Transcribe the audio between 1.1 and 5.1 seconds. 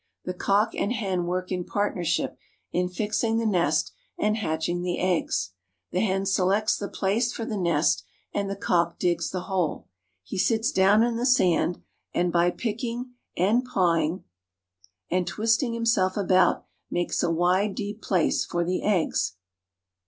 work in partnership in fixing the nest and hatching the